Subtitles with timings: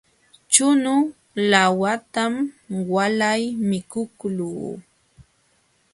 [0.53, 0.93] Chunu
[1.49, 2.33] laawatam
[2.93, 4.69] walay mikuqluu.